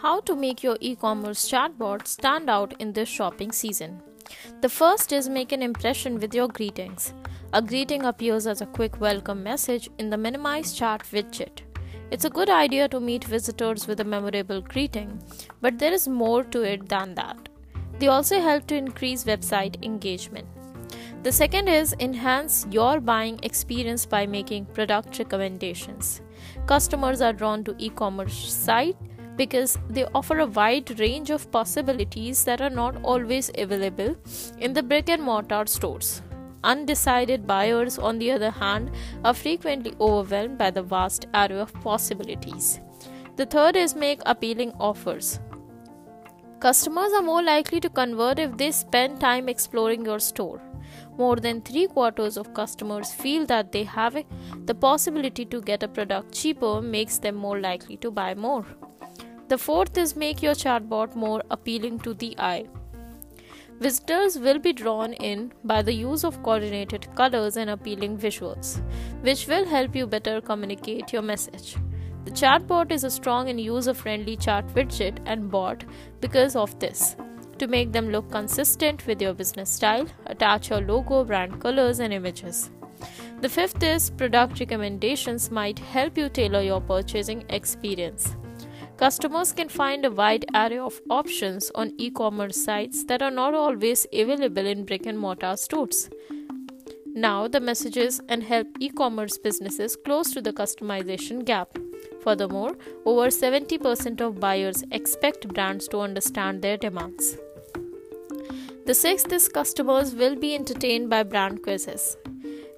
[0.00, 4.02] how to make your e commerce chatbot stand out in this shopping season.
[4.60, 7.14] The first is make an impression with your greetings.
[7.52, 11.62] A greeting appears as a quick welcome message in the minimize chat widget.
[12.10, 15.22] It's a good idea to meet visitors with a memorable greeting,
[15.62, 17.48] but there is more to it than that.
[17.98, 20.46] They also help to increase website engagement.
[21.22, 26.20] The second is enhance your buying experience by making product recommendations.
[26.66, 28.96] Customers are drawn to e-commerce site
[29.36, 34.16] because they offer a wide range of possibilities that are not always available
[34.58, 36.22] in the brick and mortar stores.
[36.64, 38.90] Undecided buyers, on the other hand,
[39.24, 42.80] are frequently overwhelmed by the vast array of possibilities.
[43.36, 45.38] The third is make appealing offers.
[46.58, 50.60] Customers are more likely to convert if they spend time exploring your store.
[51.18, 54.16] More than three quarters of customers feel that they have
[54.64, 58.64] the possibility to get a product cheaper makes them more likely to buy more.
[59.48, 62.66] The fourth is make your chatbot more appealing to the eye.
[63.78, 68.80] Visitors will be drawn in by the use of coordinated colors and appealing visuals,
[69.20, 71.76] which will help you better communicate your message.
[72.24, 75.84] The chatbot is a strong and user friendly chat widget and bot
[76.20, 77.14] because of this
[77.58, 82.12] to make them look consistent with your business style, attach your logo, brand colors, and
[82.12, 82.70] images.
[83.42, 88.34] The fifth is product recommendations might help you tailor your purchasing experience.
[88.96, 93.52] Customers can find a wide array of options on e commerce sites that are not
[93.52, 96.08] always available in brick and mortar stores.
[97.14, 101.76] Now, the messages and help e commerce businesses close to the customization gap.
[102.22, 107.36] Furthermore, over 70% of buyers expect brands to understand their demands.
[108.86, 112.16] The sixth is customers will be entertained by brand quizzes.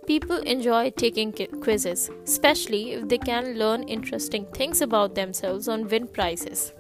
[0.09, 6.09] People enjoy taking quizzes, especially if they can learn interesting things about themselves and win
[6.09, 6.73] prizes.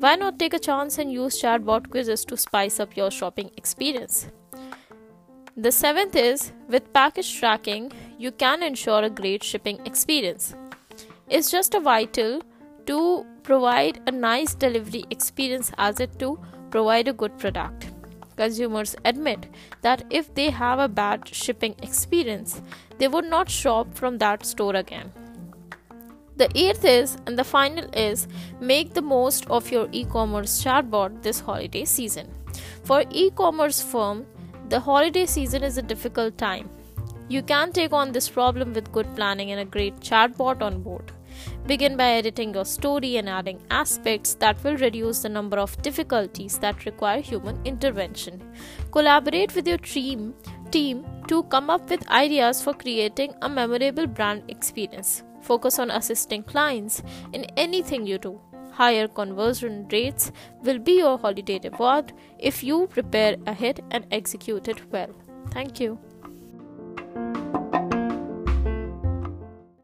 [0.00, 4.26] Why not take a chance and use chatbot quizzes to spice up your shopping experience?
[5.56, 10.56] The seventh is with package tracking, you can ensure a great shipping experience.
[11.28, 12.42] It's just a vital
[12.86, 16.40] to provide a nice delivery experience as it to
[16.72, 17.87] provide a good product
[18.40, 19.46] consumers admit
[19.82, 22.60] that if they have a bad shipping experience,
[22.98, 25.12] they would not shop from that store again.
[26.36, 28.28] The eighth is, and the final is,
[28.60, 32.28] make the most of your e commerce chatbot this holiday season.
[32.84, 34.24] For e commerce firm,
[34.68, 36.70] the holiday season is a difficult time.
[37.28, 41.12] You can take on this problem with good planning and a great chatbot on board.
[41.68, 46.56] Begin by editing your story and adding aspects that will reduce the number of difficulties
[46.60, 48.40] that require human intervention.
[48.90, 50.34] Collaborate with your team,
[50.70, 55.24] team to come up with ideas for creating a memorable brand experience.
[55.42, 57.02] Focus on assisting clients
[57.34, 58.40] in anything you do.
[58.72, 64.90] Higher conversion rates will be your holiday reward if you prepare ahead and execute it
[64.90, 65.10] well.
[65.50, 65.98] Thank you.